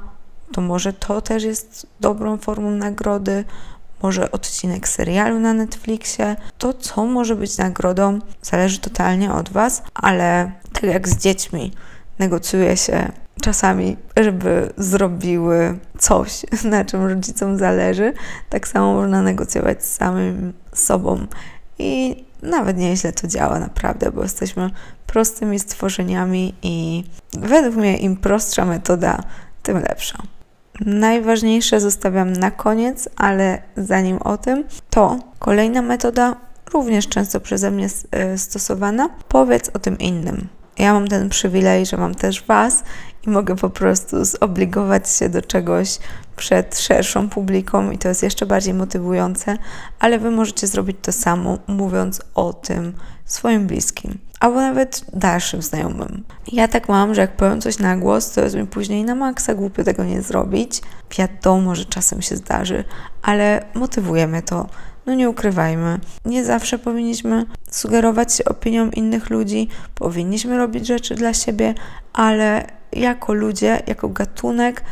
to 0.51 0.62
może 0.62 0.94
to 0.94 1.22
też 1.22 1.44
jest 1.44 1.88
dobrą 2.00 2.38
formą 2.38 2.72
nagrody. 2.72 3.46
Może 4.01 4.32
odcinek 4.32 4.88
serialu 4.88 5.39
na 5.39 5.53
Netflixie. 5.53 6.36
To, 6.58 6.74
co 6.74 7.06
może 7.06 7.36
być 7.36 7.58
nagrodą, 7.58 8.20
zależy 8.41 8.79
totalnie 8.79 9.34
od 9.34 9.50
Was, 9.50 9.84
ale 9.94 10.51
tak 10.74 10.84
jak 10.84 11.10
z 11.10 11.18
dziećmi, 11.18 11.72
negocjuje 12.20 12.77
się 12.77 13.12
czasami, 13.41 13.98
żeby 14.18 14.74
zrobiły 14.77 15.79
coś, 15.98 16.46
na 16.63 16.86
czym 16.86 17.06
rodzicom 17.06 17.58
zależy. 17.58 18.13
Tak 18.50 18.68
samo 18.68 18.94
można 18.94 19.22
negocjować 19.22 19.84
z 19.86 19.96
samym 19.96 20.53
sobą. 20.74 21.27
I 21.79 22.24
nawet 22.41 22.77
nieźle 22.77 23.13
to 23.13 23.27
działa 23.27 23.60
naprawdę, 23.60 24.12
bo 24.12 24.24
jesteśmy 24.24 24.70
prostymi 25.08 25.60
stworzeniami 25.60 26.53
i 26.63 27.03
według 27.34 27.75
mnie 27.75 27.98
im 27.98 28.18
prostsza 28.18 28.65
metoda, 28.65 29.24
tym 29.63 29.77
lepsza. 29.77 30.18
Najważniejsze 30.86 31.79
zostawiam 31.79 32.33
na 32.33 32.51
koniec, 32.51 33.09
ale 33.15 33.62
zanim 33.77 34.17
o 34.17 34.38
tym, 34.38 34.63
to 34.89 35.19
kolejna 35.39 35.81
metoda, 35.81 36.36
również 36.74 37.07
często 37.07 37.39
przeze 37.39 37.71
mnie 37.71 37.88
e, 38.12 38.38
stosowana, 38.38 39.09
powiedz 39.27 39.71
o 39.74 39.79
tym 39.79 39.98
innym. 39.98 40.48
Ja 40.77 40.93
mam 40.93 41.07
ten 41.07 41.29
przywilej, 41.29 41.86
że 41.86 41.98
mam 41.98 42.15
też 42.15 42.43
Was 42.43 42.83
i 43.27 43.29
mogę 43.29 43.55
po 43.55 43.69
prostu 43.69 44.25
zobligować 44.25 45.09
się 45.09 45.29
do 45.29 45.41
czegoś 45.41 46.00
przed 46.36 46.79
szerszą 46.79 47.29
publiką 47.29 47.91
i 47.91 47.98
to 47.98 48.07
jest 48.07 48.24
jeszcze 48.24 48.45
bardziej 48.45 48.74
motywujące, 48.74 49.57
ale 50.00 50.19
Wy 50.19 50.31
możecie 50.31 50.67
zrobić 50.67 50.98
to 51.01 51.12
samo, 51.12 51.57
mówiąc 51.67 52.21
o 52.36 52.53
tym 52.53 52.93
swoim 53.25 53.67
bliskim, 53.67 54.17
albo 54.39 54.62
nawet 54.62 55.05
dalszym 55.13 55.62
znajomym. 55.62 56.24
Ja 56.51 56.67
tak 56.67 56.89
mam, 56.89 57.15
że 57.15 57.22
jak 57.22 57.36
powiem 57.36 57.62
coś 57.62 57.79
na 57.79 57.98
głos, 57.98 58.31
to 58.31 58.41
jest 58.41 58.55
mi 58.55 58.67
później 58.67 59.03
na 59.03 59.15
maksa 59.15 59.55
głupio 59.55 59.84
tego 59.84 60.03
nie 60.03 60.22
zrobić. 60.22 60.81
Wiadomo, 61.17 61.75
że 61.75 61.86
czasem 61.86 62.22
się 62.22 62.36
zdarzy, 62.36 62.84
ale 63.22 63.65
motywujemy 63.74 64.41
to. 64.41 64.67
No 65.05 65.15
nie 65.15 65.29
ukrywajmy, 65.29 66.00
nie 66.25 66.46
zawsze 66.46 66.79
powinniśmy 66.79 67.46
sugerować 67.72 68.34
się 68.34 68.46
opinią 68.46 68.89
innych 68.89 69.29
ludzi, 69.29 69.67
powinniśmy 69.96 70.58
robić 70.58 70.88
rzeczy 70.88 71.15
dla 71.15 71.34
siebie, 71.34 71.74
ale 72.13 72.65
jako 72.93 73.34
ludzie, 73.34 73.84
jako 73.88 74.10
gatunek, 74.10 74.84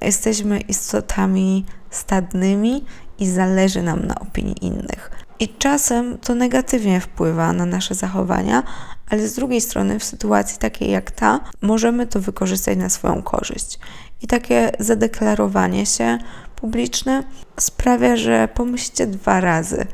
jesteśmy 0.00 0.60
istotami 0.60 1.64
stadnymi 1.90 2.84
i 3.18 3.28
zależy 3.28 3.82
nam 3.82 4.06
na 4.06 4.14
opinii 4.14 4.64
innych. 4.64 5.10
I 5.42 5.48
czasem 5.48 6.18
to 6.18 6.34
negatywnie 6.34 7.00
wpływa 7.00 7.52
na 7.52 7.66
nasze 7.66 7.94
zachowania, 7.94 8.62
ale 9.10 9.28
z 9.28 9.34
drugiej 9.34 9.60
strony, 9.60 9.98
w 9.98 10.04
sytuacji 10.04 10.58
takiej 10.58 10.90
jak 10.90 11.10
ta, 11.10 11.40
możemy 11.62 12.06
to 12.06 12.20
wykorzystać 12.20 12.78
na 12.78 12.88
swoją 12.88 13.22
korzyść. 13.22 13.78
I 14.20 14.26
takie 14.26 14.72
zadeklarowanie 14.78 15.86
się 15.86 16.18
publiczne 16.56 17.24
sprawia, 17.60 18.16
że 18.16 18.48
pomyślcie 18.54 19.06
dwa 19.06 19.40
razy, 19.40 19.86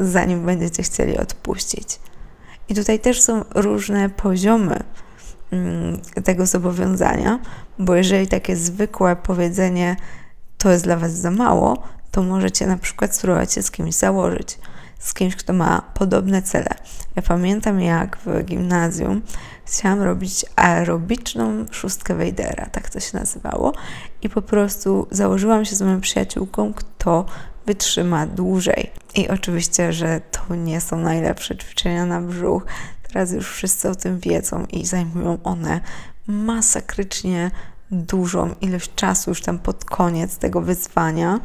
zanim 0.00 0.46
będziecie 0.46 0.82
chcieli 0.82 1.18
odpuścić. 1.18 2.00
I 2.68 2.74
tutaj 2.74 3.00
też 3.00 3.22
są 3.22 3.44
różne 3.54 4.10
poziomy 4.10 4.84
Mm, 5.52 6.00
tego 6.24 6.46
zobowiązania, 6.46 7.38
bo 7.78 7.94
jeżeli 7.94 8.28
takie 8.28 8.56
zwykłe 8.56 9.16
powiedzenie 9.16 9.96
to 10.58 10.70
jest 10.70 10.84
dla 10.84 10.96
Was 10.96 11.12
za 11.12 11.30
mało, 11.30 11.82
to 12.10 12.22
możecie 12.22 12.66
na 12.66 12.76
przykład 12.76 13.16
spróbować 13.16 13.52
się 13.52 13.62
z 13.62 13.70
kimś 13.70 13.94
założyć, 13.94 14.58
z 14.98 15.14
kimś, 15.14 15.36
kto 15.36 15.52
ma 15.52 15.82
podobne 15.94 16.42
cele. 16.42 16.74
Ja 17.16 17.22
pamiętam, 17.22 17.80
jak 17.80 18.18
w 18.26 18.44
gimnazjum 18.44 19.22
chciałam 19.64 20.02
robić 20.02 20.44
aerobiczną 20.56 21.66
szóstkę 21.70 22.14
Wejdera, 22.14 22.66
tak 22.66 22.90
to 22.90 23.00
się 23.00 23.18
nazywało, 23.18 23.72
i 24.22 24.28
po 24.28 24.42
prostu 24.42 25.06
założyłam 25.10 25.64
się 25.64 25.76
z 25.76 25.82
moją 25.82 26.00
przyjaciółką, 26.00 26.74
kto 26.74 27.24
wytrzyma 27.66 28.26
dłużej. 28.26 28.90
I 29.14 29.28
oczywiście, 29.28 29.92
że 29.92 30.20
to 30.30 30.54
nie 30.54 30.80
są 30.80 30.96
najlepsze 30.96 31.56
ćwiczenia 31.56 32.06
na 32.06 32.20
brzuch, 32.20 32.62
Teraz 33.16 33.32
już 33.32 33.50
wszyscy 33.50 33.88
o 33.88 33.94
tym 33.94 34.20
wiedzą 34.20 34.66
i 34.72 34.86
zajmują 34.86 35.38
one 35.44 35.80
masakrycznie 36.26 37.50
dużą 37.90 38.54
ilość 38.60 38.94
czasu 38.94 39.30
już 39.30 39.42
tam 39.42 39.58
pod 39.58 39.84
koniec 39.84 40.38
tego 40.38 40.60
wyzwania. 40.60 41.40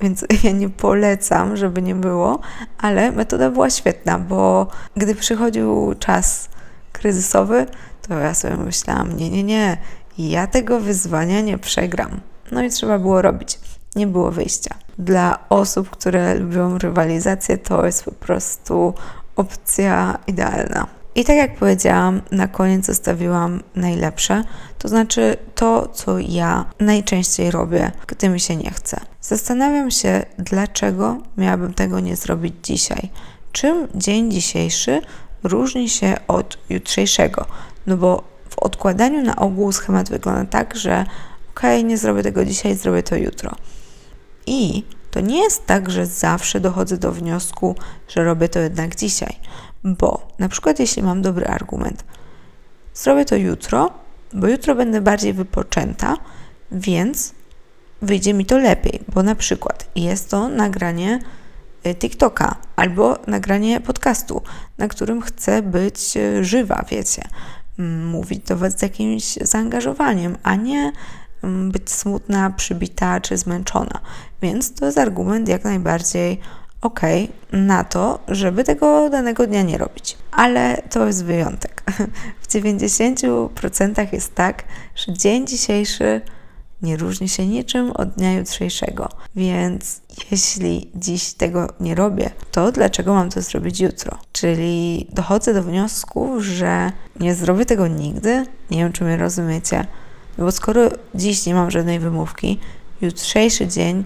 Więc 0.00 0.24
ja 0.44 0.50
nie 0.50 0.68
polecam, 0.68 1.56
żeby 1.56 1.82
nie 1.82 1.94
było, 1.94 2.40
ale 2.78 3.12
metoda 3.12 3.50
była 3.50 3.70
świetna, 3.70 4.18
bo 4.18 4.66
gdy 4.96 5.14
przychodził 5.14 5.94
czas 5.98 6.48
kryzysowy, 6.92 7.66
to 8.08 8.18
ja 8.18 8.34
sobie 8.34 8.56
myślałam, 8.56 9.16
nie, 9.16 9.30
nie, 9.30 9.42
nie, 9.42 9.76
ja 10.18 10.46
tego 10.46 10.80
wyzwania 10.80 11.40
nie 11.40 11.58
przegram. 11.58 12.20
No 12.52 12.62
i 12.62 12.70
trzeba 12.70 12.98
było 12.98 13.22
robić. 13.22 13.58
Nie 13.96 14.06
było 14.06 14.30
wyjścia. 14.30 14.74
Dla 14.98 15.38
osób, 15.48 15.90
które 15.90 16.34
lubią 16.34 16.78
rywalizację, 16.78 17.58
to 17.58 17.86
jest 17.86 18.04
po 18.04 18.12
prostu 18.12 18.94
opcja 19.36 20.18
idealna. 20.26 20.99
I 21.14 21.24
tak 21.24 21.36
jak 21.36 21.54
powiedziałam, 21.54 22.22
na 22.30 22.48
koniec 22.48 22.86
zostawiłam 22.86 23.62
najlepsze, 23.74 24.44
to 24.78 24.88
znaczy 24.88 25.36
to, 25.54 25.88
co 25.88 26.18
ja 26.18 26.64
najczęściej 26.80 27.50
robię, 27.50 27.92
gdy 28.06 28.28
mi 28.28 28.40
się 28.40 28.56
nie 28.56 28.70
chce. 28.70 29.00
Zastanawiam 29.20 29.90
się, 29.90 30.22
dlaczego 30.38 31.16
miałabym 31.36 31.74
tego 31.74 32.00
nie 32.00 32.16
zrobić 32.16 32.54
dzisiaj. 32.62 33.10
Czym 33.52 33.88
dzień 33.94 34.30
dzisiejszy 34.30 35.00
różni 35.42 35.88
się 35.88 36.16
od 36.28 36.58
jutrzejszego? 36.68 37.46
No 37.86 37.96
bo 37.96 38.22
w 38.50 38.58
odkładaniu 38.58 39.22
na 39.22 39.36
ogół 39.36 39.72
schemat 39.72 40.10
wygląda 40.10 40.44
tak, 40.44 40.76
że 40.76 41.04
ok, 41.50 41.62
nie 41.84 41.98
zrobię 41.98 42.22
tego 42.22 42.44
dzisiaj, 42.44 42.76
zrobię 42.76 43.02
to 43.02 43.16
jutro. 43.16 43.50
I 44.46 44.84
to 45.10 45.20
nie 45.20 45.42
jest 45.42 45.66
tak, 45.66 45.90
że 45.90 46.06
zawsze 46.06 46.60
dochodzę 46.60 46.96
do 46.96 47.12
wniosku, 47.12 47.74
że 48.08 48.24
robię 48.24 48.48
to 48.48 48.58
jednak 48.58 48.96
dzisiaj 48.96 49.36
bo 49.84 50.28
na 50.38 50.48
przykład 50.48 50.80
jeśli 50.80 51.02
mam 51.02 51.22
dobry 51.22 51.46
argument, 51.46 52.04
zrobię 52.94 53.24
to 53.24 53.36
jutro, 53.36 53.90
bo 54.32 54.48
jutro 54.48 54.74
będę 54.74 55.00
bardziej 55.00 55.32
wypoczęta, 55.32 56.16
więc 56.72 57.34
wyjdzie 58.02 58.34
mi 58.34 58.46
to 58.46 58.58
lepiej, 58.58 59.00
bo 59.14 59.22
na 59.22 59.34
przykład 59.34 59.90
jest 59.96 60.30
to 60.30 60.48
nagranie 60.48 61.20
y, 61.86 61.94
TikToka 61.94 62.56
albo 62.76 63.18
nagranie 63.26 63.80
podcastu, 63.80 64.42
na 64.78 64.88
którym 64.88 65.22
chcę 65.22 65.62
być 65.62 66.16
y, 66.16 66.44
żywa, 66.44 66.84
wiecie, 66.90 67.22
mówić 68.04 68.46
do 68.46 68.56
Was 68.56 68.78
z 68.78 68.82
jakimś 68.82 69.34
zaangażowaniem, 69.34 70.36
a 70.42 70.54
nie 70.54 70.92
być 71.70 71.90
smutna, 71.90 72.50
przybita 72.50 73.20
czy 73.20 73.36
zmęczona. 73.36 74.00
Więc 74.42 74.74
to 74.74 74.86
jest 74.86 74.98
argument 74.98 75.48
jak 75.48 75.64
najbardziej 75.64 76.40
ok 76.82 77.00
na 77.52 77.84
to, 77.84 78.18
żeby 78.28 78.64
tego 78.64 79.10
danego 79.10 79.46
dnia 79.46 79.62
nie 79.62 79.78
robić. 79.78 80.16
Ale 80.30 80.82
to 80.90 81.06
jest 81.06 81.24
wyjątek. 81.24 81.82
W 82.42 82.48
90% 82.48 84.12
jest 84.12 84.34
tak, 84.34 84.64
że 84.94 85.12
dzień 85.12 85.46
dzisiejszy 85.46 86.20
nie 86.82 86.96
różni 86.96 87.28
się 87.28 87.46
niczym 87.46 87.90
od 87.90 88.08
dnia 88.08 88.32
jutrzejszego. 88.32 89.08
Więc 89.36 90.00
jeśli 90.30 90.90
dziś 90.94 91.32
tego 91.32 91.68
nie 91.80 91.94
robię, 91.94 92.30
to 92.50 92.72
dlaczego 92.72 93.14
mam 93.14 93.30
to 93.30 93.42
zrobić 93.42 93.80
jutro? 93.80 94.18
Czyli 94.32 95.06
dochodzę 95.12 95.54
do 95.54 95.62
wniosku, 95.62 96.40
że 96.40 96.92
nie 97.20 97.34
zrobię 97.34 97.66
tego 97.66 97.88
nigdy. 97.88 98.46
Nie 98.70 98.78
wiem, 98.78 98.92
czy 98.92 99.04
mnie 99.04 99.16
rozumiecie. 99.16 99.86
No 100.38 100.44
bo 100.44 100.52
skoro 100.52 100.80
dziś 101.14 101.46
nie 101.46 101.54
mam 101.54 101.70
żadnej 101.70 101.98
wymówki, 101.98 102.58
jutrzejszy 103.00 103.66
dzień 103.66 104.04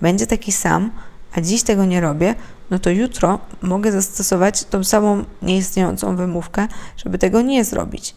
będzie 0.00 0.26
taki 0.26 0.52
sam, 0.52 0.90
a 1.34 1.40
dziś 1.40 1.62
tego 1.62 1.84
nie 1.84 2.00
robię, 2.00 2.34
no 2.70 2.78
to 2.78 2.90
jutro 2.90 3.38
mogę 3.62 3.92
zastosować 3.92 4.64
tą 4.64 4.84
samą 4.84 5.24
nieistniejącą 5.42 6.16
wymówkę, 6.16 6.68
żeby 6.96 7.18
tego 7.18 7.42
nie 7.42 7.64
zrobić. 7.64 8.14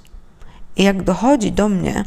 I 0.75 0.83
jak 0.83 1.03
dochodzi 1.03 1.51
do 1.51 1.69
mnie 1.69 2.03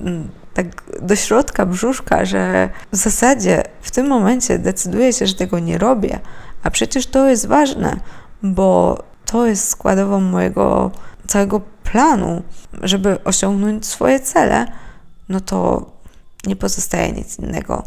mm, 0.00 0.28
tak 0.54 0.84
do 1.02 1.16
środka 1.16 1.66
brzuszka, 1.66 2.24
że 2.24 2.68
w 2.92 2.96
zasadzie 2.96 3.62
w 3.80 3.90
tym 3.90 4.06
momencie 4.08 4.58
decyduję 4.58 5.12
się, 5.12 5.26
że 5.26 5.34
tego 5.34 5.58
nie 5.58 5.78
robię, 5.78 6.20
a 6.62 6.70
przecież 6.70 7.06
to 7.06 7.28
jest 7.28 7.46
ważne, 7.46 8.00
bo 8.42 8.98
to 9.24 9.46
jest 9.46 9.68
składową 9.68 10.20
mojego 10.20 10.90
całego 11.26 11.60
planu, 11.60 12.42
żeby 12.82 13.24
osiągnąć 13.24 13.86
swoje 13.86 14.20
cele, 14.20 14.66
no 15.28 15.40
to 15.40 15.90
nie 16.46 16.56
pozostaje 16.56 17.12
nic 17.12 17.38
innego, 17.38 17.82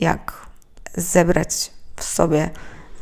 jak 0.00 0.43
zebrać 0.96 1.70
w 1.96 2.04
sobie 2.04 2.50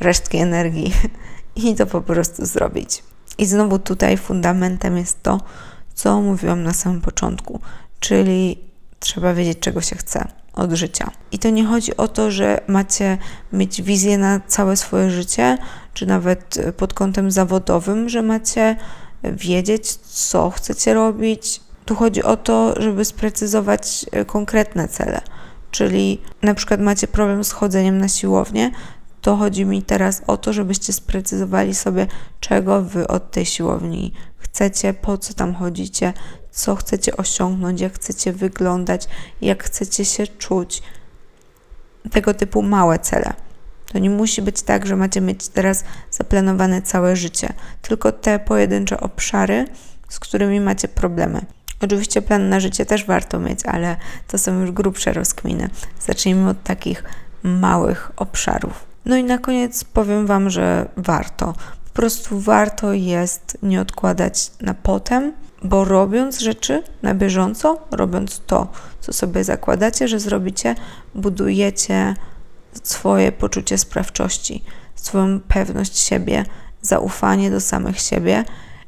resztki 0.01 0.39
energii 0.39 0.93
i 1.57 1.75
to 1.75 1.87
po 1.87 2.01
prostu 2.01 2.47
zrobić. 2.47 3.03
I 3.39 3.47
znowu 3.47 3.79
tutaj 3.79 4.17
fundamentem 4.17 4.97
jest 4.97 5.23
to, 5.23 5.41
co 5.95 6.21
mówiłam 6.21 6.63
na 6.63 6.73
samym 6.73 7.01
początku, 7.01 7.61
czyli 8.01 8.59
trzeba 9.01 9.35
wiedzieć, 9.35 9.59
czego 9.59 9.81
się 9.81 9.97
chce 9.97 10.29
od 10.53 10.73
życia. 10.73 11.11
I 11.33 11.39
to 11.39 11.51
nie 11.51 11.65
chodzi 11.65 11.97
o 11.97 12.09
to, 12.09 12.31
że 12.31 12.61
macie 12.67 13.19
mieć 13.53 13.83
wizję 13.83 14.19
na 14.19 14.41
całe 14.47 14.77
swoje 14.77 15.11
życie, 15.11 15.59
czy 15.95 16.07
nawet 16.07 16.59
pod 16.77 16.95
kątem 16.95 17.31
zawodowym, 17.31 18.09
że 18.09 18.23
macie 18.23 18.77
wiedzieć, 19.25 19.95
co 19.97 20.51
chcecie 20.51 20.95
robić. 20.95 21.61
Tu 21.85 21.95
chodzi 21.95 22.23
o 22.23 22.37
to, 22.37 22.83
żeby 22.83 23.05
sprecyzować 23.05 24.07
konkretne 24.27 24.89
cele. 24.89 25.21
Czyli 25.73 26.21
na 26.43 26.55
przykład 26.55 26.81
macie 26.81 27.09
problem 27.09 27.45
z 27.45 27.53
chodzeniem 27.53 27.99
na 27.99 28.09
siłownię, 28.09 28.71
to 29.21 29.37
chodzi 29.37 29.65
mi 29.65 29.83
teraz 29.83 30.23
o 30.27 30.37
to, 30.37 30.53
żebyście 30.53 30.93
sprecyzowali 30.93 31.75
sobie, 31.75 32.07
czego 32.41 32.83
wy 32.83 33.09
od 33.09 33.31
tej 33.31 33.47
siłowni 33.47 34.13
chcecie, 34.39 34.95
po 34.95 35.19
co 35.19 35.35
tam 35.35 35.55
chodzicie, 35.55 36.13
co 36.51 36.77
chcecie 36.77 37.17
osiągnąć, 37.17 37.81
jak 37.81 37.95
chcecie 37.95 38.33
wyglądać, 38.33 39.09
jak 39.41 39.65
chcecie 39.65 40.05
się 40.05 40.27
czuć. 40.27 40.83
Tego 42.11 42.35
typu 42.35 42.63
małe 42.63 42.99
cele. 42.99 43.33
To 43.93 43.99
nie 43.99 44.11
musi 44.11 44.43
być 44.43 44.63
tak, 44.63 44.87
że 44.87 44.97
macie 44.97 45.21
mieć 45.21 45.49
teraz 45.49 45.85
zaplanowane 46.11 46.83
całe 46.83 47.17
życie, 47.17 47.53
tylko 47.83 48.13
te 48.13 48.39
pojedyncze 48.39 49.01
obszary, 49.01 49.65
z 50.09 50.21
którymi 50.21 50.61
macie 50.61 50.89
problemy. 50.89 51.41
Oczywiście 51.83 52.23
plan 52.23 52.49
na 52.49 52.61
życie 52.61 52.87
też 52.87 53.07
warto 53.07 53.39
mieć, 53.39 53.67
ale 53.67 53.97
to 54.29 54.39
są 54.39 54.61
już 54.61 54.71
grubsze 54.71 55.13
rozkminy. 55.13 55.69
Zacznijmy 56.01 56.51
od 56.51 56.63
takich 56.63 57.05
małych 57.43 58.13
obszarów. 58.17 58.85
No 59.05 59.17
i 59.17 59.25
na 59.25 59.39
koniec 59.39 59.85
powiem 59.85 60.27
Wam, 60.27 60.51
że 60.51 60.89
warto. 60.97 61.55
Po 61.85 61.93
prostu 61.93 62.41
warto 62.41 62.93
jest 62.93 63.59
nie 63.63 63.81
odkładać 63.81 64.51
na 64.61 64.75
potem, 64.75 65.33
bo 65.63 65.85
robiąc 65.85 66.39
rzeczy 66.39 66.83
na 67.03 67.15
bieżąco, 67.15 67.79
robiąc 67.91 68.41
to, 68.47 68.69
co 69.01 69.13
sobie 69.13 69.45
zakładacie, 69.45 70.09
że 70.09 70.21
zrobicie, 70.21 70.75
budujecie 71.15 72.15
swoje 72.83 73.33
poczucie 73.33 73.79
sprawczości, 73.79 74.65
swoją 74.95 75.41
pewność 75.41 75.99
siebie, 75.99 76.45
zaufanie 76.83 77.51
do 77.51 77.61
samych 77.61 78.01
siebie 78.01 78.45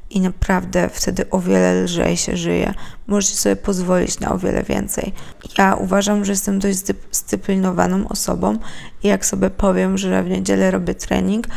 i 0.09 0.21
naprawdę 0.21 0.89
wtedy 0.89 1.29
o 1.29 1.39
wiele 1.39 1.83
lżej 1.83 2.17
się 2.17 2.37
żyje. 2.37 2.73
Możecie 3.07 3.35
sobie 3.35 3.55
pozwolić 3.55 4.19
na 4.19 4.31
o 4.31 4.37
wiele 4.37 4.63
więcej. 4.63 5.13
Ja 5.57 5.75
uważam, 5.75 6.25
że 6.25 6.31
jestem 6.31 6.59
dość 6.59 6.77
zdyscyplinowaną 6.77 8.07
osobą 8.07 8.57
i 9.03 9.07
jak 9.07 9.25
sobie 9.25 9.49
powiem, 9.49 9.97
że 9.97 10.23
w 10.23 10.29
niedzielę 10.29 10.71
robię 10.71 10.95
trening, 10.95 11.47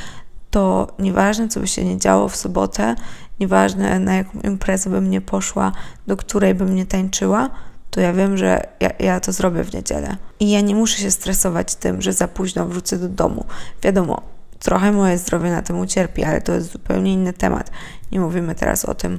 to 0.50 0.88
nieważne, 0.98 1.48
co 1.48 1.60
by 1.60 1.66
się 1.66 1.84
nie 1.84 1.98
działo 1.98 2.28
w 2.28 2.36
sobotę, 2.36 2.94
nieważne 3.40 4.00
na 4.00 4.14
jaką 4.14 4.40
imprezę 4.40 4.90
bym 4.90 5.10
nie 5.10 5.20
poszła, 5.20 5.72
do 6.06 6.16
której 6.16 6.54
bym 6.54 6.74
nie 6.74 6.86
tańczyła, 6.86 7.50
to 7.90 8.00
ja 8.00 8.12
wiem, 8.12 8.36
że 8.36 8.66
ja, 8.80 8.90
ja, 8.98 9.20
to 9.20 9.32
zrobię 9.32 9.64
w 9.64 9.74
niedzielę. 9.74 10.16
I 10.40 10.50
ja 10.50 10.60
nie 10.60 10.74
muszę 10.74 10.98
się 10.98 11.10
stresować 11.10 11.74
tym, 11.74 12.02
że 12.02 12.12
za 12.12 12.28
późno 12.28 12.66
wrócę 12.66 12.98
do 12.98 13.08
domu. 13.08 13.44
Wiadomo, 13.82 14.22
trochę 14.58 14.92
moje 14.92 15.18
zdrowie 15.18 15.50
na 15.50 15.62
tym 15.62 15.78
ucierpi, 15.78 16.24
ale 16.24 16.40
to 16.40 16.52
jest 16.52 16.72
zupełnie 16.72 17.12
inny 17.12 17.32
temat. 17.32 17.70
Nie 18.12 18.20
mówimy 18.20 18.54
teraz 18.54 18.84
o 18.84 18.94
tym, 18.94 19.18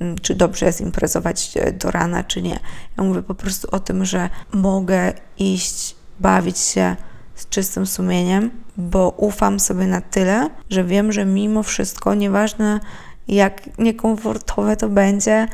mm, 0.00 0.18
czy 0.18 0.34
dobrze 0.34 0.66
jest 0.66 0.80
imprezować 0.80 1.52
e, 1.56 1.72
do 1.72 1.90
rana, 1.90 2.24
czy 2.24 2.42
nie. 2.42 2.60
Ja 2.98 3.04
mówię 3.04 3.22
po 3.22 3.34
prostu 3.34 3.68
o 3.70 3.80
tym, 3.80 4.04
że 4.04 4.30
mogę 4.52 5.12
iść, 5.38 5.96
bawić 6.20 6.58
się 6.58 6.96
z 7.34 7.48
czystym 7.48 7.86
sumieniem, 7.86 8.50
bo 8.76 9.14
ufam 9.16 9.60
sobie 9.60 9.86
na 9.86 10.00
tyle, 10.00 10.50
że 10.70 10.84
wiem, 10.84 11.12
że 11.12 11.24
mimo 11.24 11.62
wszystko, 11.62 12.14
nieważne 12.14 12.80
jak 13.28 13.78
niekomfortowe 13.78 14.76
to 14.76 14.88
będzie, 14.88 15.48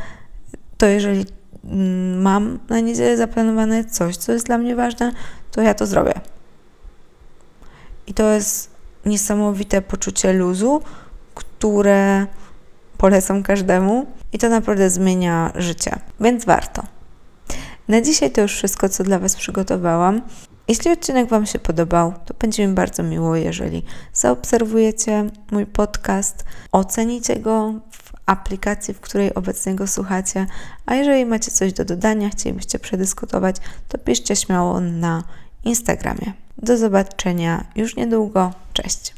to 0.79 0.87
jeżeli 0.87 1.25
mm, 1.65 2.23
mam 2.23 2.59
na 2.69 2.81
niedzielę 2.81 3.17
zaplanowane 3.17 3.85
coś, 3.85 4.17
co 4.17 4.33
jest 4.33 4.47
dla 4.47 4.59
mnie 4.59 4.77
ważne, 4.77 5.13
to 5.51 5.63
ja 5.63 5.75
to 5.75 5.87
zrobię. 5.87 6.15
I 8.07 8.15
to 8.15 8.31
jest 8.31 8.76
niesamowite 9.07 9.83
poczucie 9.83 10.33
luzu, 10.33 10.83
które 11.35 12.27
polecam 12.99 13.43
każdemu 13.43 14.07
i 14.33 14.39
to 14.39 14.49
naprawdę 14.49 14.91
zmienia 14.91 15.53
życie, 15.55 15.99
więc 16.21 16.45
warto. 16.45 16.83
Na 17.89 18.01
dzisiaj 18.01 18.31
to 18.31 18.41
już 18.41 18.53
wszystko, 18.53 18.89
co 18.89 19.05
dla 19.05 19.19
Was 19.19 19.37
przygotowałam. 19.37 20.23
Jeśli 20.69 20.91
odcinek 20.91 21.29
Wam 21.29 21.47
się 21.47 21.59
podobał, 21.59 22.13
to 22.25 22.35
będzie 22.39 22.67
mi 22.67 22.75
bardzo 22.75 23.03
miło, 23.03 23.37
jeżeli 23.37 23.83
zaobserwujecie 24.13 25.31
mój 25.51 25.67
podcast, 25.67 26.45
ocenicie 26.73 27.37
go 27.37 27.75
w 27.91 28.13
aplikacji, 28.27 28.95
w 28.95 29.01
której 29.01 29.35
obecnie 29.35 29.75
go 29.75 29.87
słuchacie, 29.87 30.47
a 30.87 30.95
jeżeli 30.95 31.27
macie 31.27 31.51
coś 31.51 31.73
do 31.73 31.85
dodania, 31.85 32.31
chcielibyście 32.31 32.79
przedyskutować, 32.79 33.57
to 33.89 33.99
piszcie 33.99 34.37
śmiało 34.37 34.81
na 34.81 35.23
Instagramie. 35.67 36.33
Do 36.59 36.77
zobaczenia 36.77 37.65
już 37.77 37.97
niedługo. 37.97 38.53
Cześć! 38.73 39.15